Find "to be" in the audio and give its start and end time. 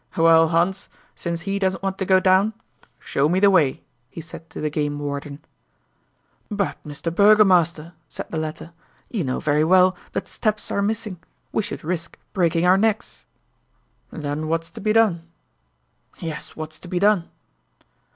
14.71-14.91, 16.79-16.97